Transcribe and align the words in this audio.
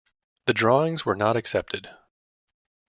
The 0.47 0.53
drawings 0.55 1.05
were 1.05 1.15
not 1.15 1.35
accepted. 1.37 1.91